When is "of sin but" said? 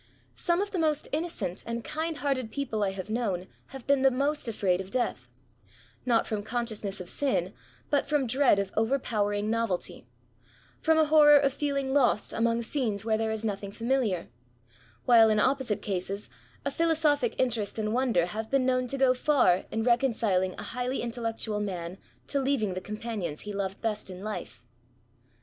6.99-8.07